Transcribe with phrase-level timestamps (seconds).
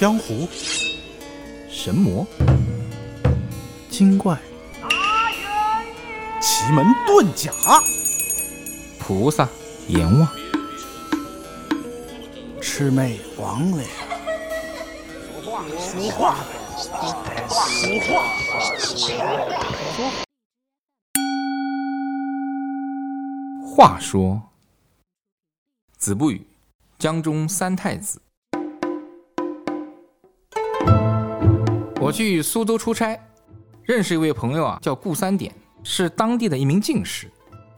[0.00, 0.48] 江湖、
[1.68, 2.26] 神魔、
[3.90, 4.34] 精怪、
[6.40, 7.52] 奇门遁甲、
[8.98, 9.46] 菩萨、
[9.88, 10.26] 阎王、
[12.62, 13.84] 魑魅魍魉。
[15.78, 16.34] 俗话，
[16.78, 18.24] 俗话，
[18.78, 18.96] 俗
[23.76, 24.42] 话话说，
[25.98, 26.46] 子不语，
[26.98, 28.22] 江中三太子。
[32.10, 33.16] 我去苏州出差，
[33.84, 37.30] 认识一位朋友啊，叫顾三点，是当地的一名进士，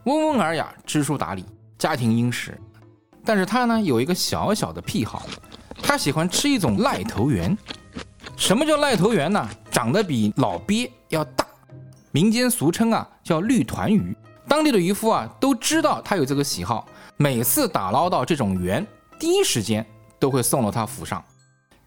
[0.05, 1.45] 温文尔雅，知书达理，
[1.77, 2.59] 家庭殷实。
[3.27, 5.27] 但是他呢有一个小小的癖好，
[5.83, 7.55] 他喜欢吃一种赖头猿。
[8.35, 9.47] 什么叫赖头猿呢？
[9.71, 11.47] 长得比老鳖要大，
[12.11, 14.17] 民间俗称啊叫绿团鱼。
[14.49, 16.87] 当地的渔夫啊都知道他有这个喜好，
[17.19, 18.87] 每次打捞到这种猿，
[19.19, 19.87] 第一时间
[20.19, 21.23] 都会送到他府上。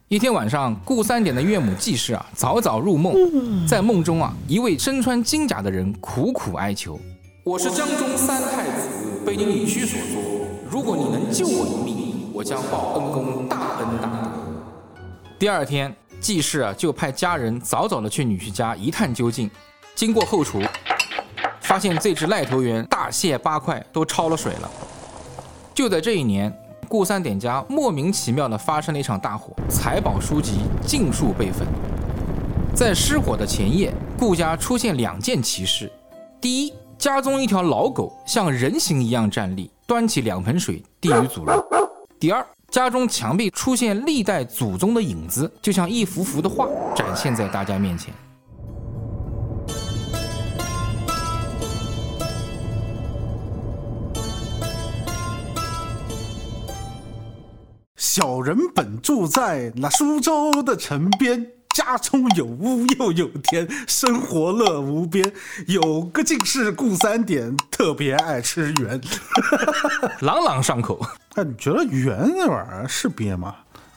[0.08, 7.00] 一天晚上，顾三点的岳母季氏啊早早入梦，在梦中啊，一位身穿金甲的人苦苦哀求
[7.44, 8.88] ：“我是江中三太子，
[9.26, 10.22] 被你女婿所捉。
[10.70, 14.30] 如果你能救我一命，我将报恩公大恩大德。”
[15.40, 19.50] 第二天，季氏啊就派家人早早的去女婿家一探究竟。
[19.96, 20.62] 经过后厨，
[21.62, 24.70] 发现这只赖头猿大卸八块，都焯了水了。
[25.74, 31.68] 就在这一年，顾三点家莫名其妙的发生了一场大火，财宝书籍尽数被焚。
[32.74, 35.92] 在失火的前夜，顾家出现两件奇事：
[36.42, 41.58] 第一，家中一条老狗像人形一样站立，端起两盆水递于主人；
[42.20, 48.14] 第二，家中墙壁出现历代祖宗的影子，就像一幅幅的画展现在大家面前。
[58.16, 65.30] 小人本住在那苏州的城边，家中有屋又有田，生活乐无边。
[65.68, 69.02] 有个进士顾三点，特别爱吃圆。
[70.24, 71.06] 朗朗上口。
[71.34, 73.54] 哎，你觉得圆那玩意儿是鳖吗？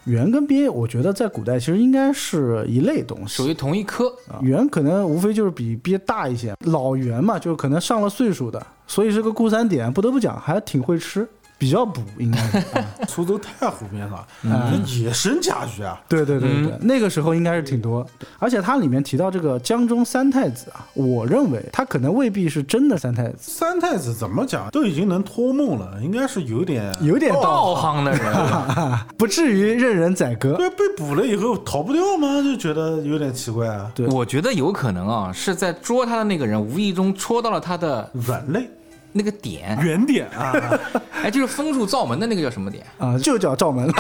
[0.07, 3.37] 圆跟鳖，我觉得在古代其实应该是一类东西。
[3.37, 4.13] 属于同一科。
[4.41, 11.29] 圆可能无非就是比鳖大一些，老圆嘛，就是可能上了岁数的，所以这个顾三点不得不讲还挺会吃，
[11.59, 12.59] 比较补，应该是。
[12.79, 12.87] 啊。
[13.09, 18.07] 苏州太湖边上，那野生家具啊，对对对对，那个时候应该是挺多，
[18.39, 28.33] 而且它里面提到这个江中三太子啊，我认为他可能未必是真的三太子，三太子怎么讲都已经能托梦了，应该是有点有点道道行的人，
[29.17, 30.55] 不至于任人宰割。
[30.55, 32.41] 对，被捕了以后逃不掉吗？
[32.43, 33.91] 就觉得有点奇怪啊。
[33.95, 34.07] 对。
[34.07, 38.69] 我觉得有可能啊，是在捉他的那个人无意中戳到了他的软肋
[39.13, 40.53] 那个点，原点啊，
[41.23, 42.85] 哎，就是封住灶门的那个叫什么点？
[42.99, 43.89] 啊，就叫灶门。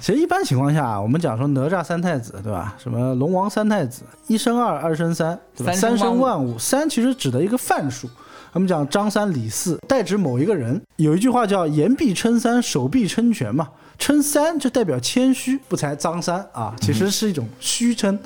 [0.00, 2.74] 其实一般情况下，我们讲说哪吒三太子，对吧？
[2.78, 5.72] 什么龙王三太子，一生二，二生三，对吧？
[5.72, 8.08] 三生万物，三其实指的一个范数。
[8.52, 10.80] 我们讲张三李四，代指某一个人。
[10.96, 18.16] 有一句话叫“言必称三，手必称拳”嘛，称三就代表谦虚，不才张三啊，其实是一种虚称。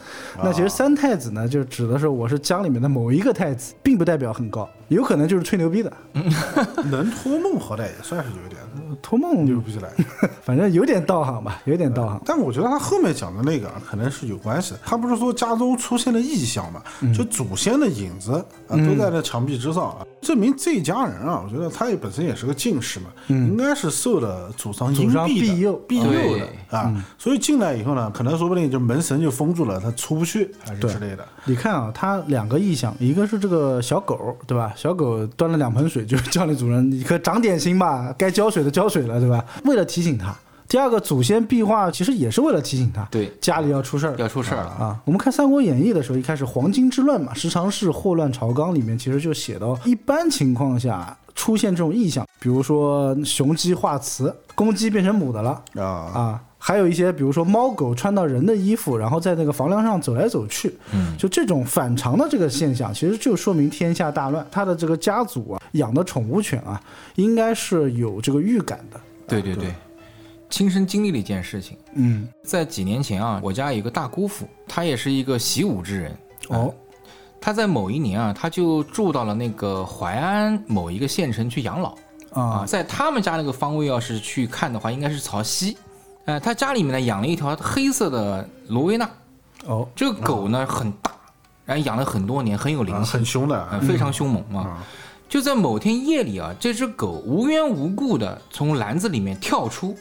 [0.42, 5.92] 那其实三太子呢，就指的是我是江里面的某一个太子，并不代表很高，有可能就是吹牛逼的。
[6.90, 8.60] 能托梦好歹也算是有点
[9.00, 9.88] 托梦牛逼起来。
[10.44, 12.20] 反正有点道行吧，有点道行。
[12.26, 14.80] 但我觉得他后面讲的那个啊可能是有关系的。
[14.84, 16.82] 他不是说家中出现了异象嘛，
[17.14, 18.32] 就祖先的影子
[18.68, 26.46] 啊都在那墙壁之上啊，证明这一家人啊，我觉得他也本身也是个进士嘛，应该是受了祖上荫庇的庇佑庇佑的
[26.76, 31.26] 啊，所以进来以后呢，可能说不定就门神就封住了，他出不去还是之类的。
[31.46, 34.72] 你看啊，他两个意象，一个是这个小狗，对吧？
[34.76, 39.44] 小狗端了两盆水，就叫那主人，你可长点心吧，该浇水的浇水了，对吧？
[39.64, 40.36] 为了提醒他。
[40.72, 44.70] 第二个祖先壁画，其实也是为了提醒他，对，家里要出事儿，要出事儿了。
[44.70, 44.98] 啊！
[45.04, 64.46] 我们看《三国演义》的时候，一开始黄巾之乱嘛，时常是祸乱朝纲，里面其实就写到，一般情况下出现这种异象，比如说雄鸡化雌，公鸡变成母的了啊，啊，还有一些比如说猫狗穿到人的衣服，然后在那个房梁上走来走去，嗯，就这种反常的这个现象，其实就说明天下大乱。
[64.50, 66.80] 他的这个家族啊，养的宠物犬啊，
[67.16, 68.98] 应该是有这个预感的。
[69.28, 69.72] 对对对，
[70.52, 76.14] 亲身经历了一件事情，嗯，在几年前啊，我家有一个大姑父，他也是一个习武之人。
[76.50, 76.72] 哦，
[77.40, 81.96] 他在某一年啊，他就住到了那个淮安某一个县城去养老。
[82.32, 85.78] 啊，啊，在他们家那个方位，要是去看的话，应该是朝西。
[86.26, 89.08] 呃，他家里面呢养了一条黑色的罗威纳，
[89.64, 91.12] 哦，这个狗呢很大，
[91.64, 93.68] 然后养了很多年，很有灵啊性，很凶的。
[93.72, 94.60] 呃，非常凶猛啊。
[94.68, 94.86] 啊，
[95.30, 99.96] 就在某天夜里啊，这只狗无缘无故的从篮子里面跳出，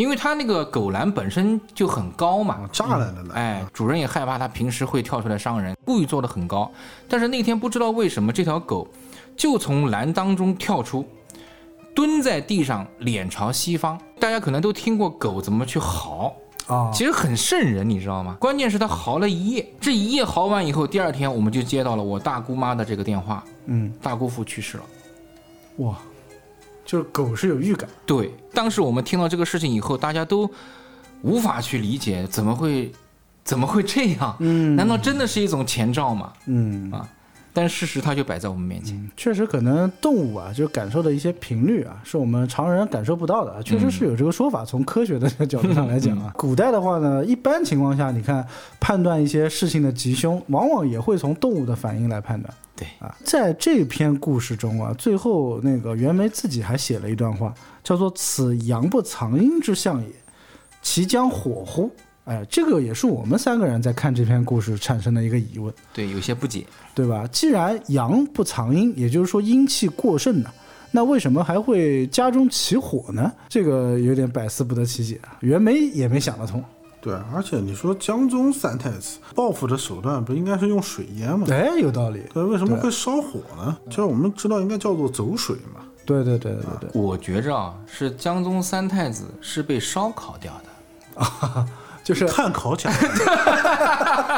[0.00, 6.70] 因为它那个狗栏本身就很高嘛，啊栅栏的栏，哎，主人也害怕它平时会跳出来伤人，故意做的很高。
[7.06, 8.88] 但是那天不知道为什么这条狗
[9.36, 11.06] 就从栏当中跳出，
[11.94, 14.00] 蹲在地上，脸朝西方。
[14.18, 16.34] 大家可能都听过狗怎么去嚎，
[16.66, 18.38] 啊，其实很瘆人，你知道吗？
[18.40, 24.84] 关键是它嚎了一夜，这一夜嚎完以后，第二天我们就接到了我大姑妈的这个电话，嗯，大姑父去世了。
[25.76, 25.96] 哇，
[26.90, 30.50] 就是狗是有预感，对，当时我们听到这个事情以后，大家都
[31.22, 32.90] 无法去理解，怎么会，
[33.44, 34.34] 怎么会这样？
[34.40, 36.32] 嗯难道真的是一种前兆吗？
[36.46, 37.08] 嗯啊，
[37.52, 39.08] 但事实它就摆在我们面前。
[39.16, 44.64] 确实可能动物啊，就感受的一些频率啊，是我们常人感受不到的啊，确实是有这个说法。
[44.64, 48.44] 从科学的角度上来讲啊，古代的话呢，一般情况下，你看
[48.80, 52.52] 判断一些事情的吉凶，往往也会从动物的反应来判断。
[52.80, 57.54] 对啊，在这篇故事中啊，最后那个袁枚自己还写了一段话，
[57.84, 60.08] 叫做“此阳不藏阴之象也，
[60.80, 61.90] 其将火乎？”
[62.24, 65.72] 哎，这个也是我们三个人在看这篇故事产生的一个疑问。
[65.92, 66.64] 对，有些不解。
[66.94, 67.26] 对吧？
[67.30, 70.50] 既然阳不藏阴，也就是说阴气过盛呢，
[70.90, 73.32] 那为什么还会家中起火呢？
[73.48, 75.36] 这个有点百思不得其解啊。
[75.40, 76.62] 袁枚也没想得通。
[77.00, 81.46] 对，而且你说江宗三太子报复的手段不应该是用水淹吗？
[81.50, 82.22] 哎，有道理。
[82.32, 83.76] 对，为什么会烧火呢？
[83.88, 85.80] 就是我们知道应该叫做走水嘛。
[86.04, 91.66] 对对对对对对，我觉着啊，是江宗三太子是被烧烤掉的。
[92.02, 92.90] 就是碳烤甲，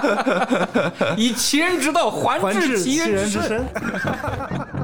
[1.16, 3.40] 以其人之道还还治治其其人之。
[3.40, 3.64] 身。